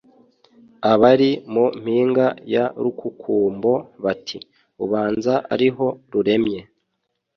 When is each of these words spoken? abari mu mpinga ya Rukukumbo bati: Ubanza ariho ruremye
abari 0.91 1.29
mu 1.53 1.63
mpinga 1.81 2.25
ya 2.53 2.65
Rukukumbo 2.83 3.73
bati: 4.03 4.37
Ubanza 4.83 5.33
ariho 5.53 5.85
ruremye 6.11 6.61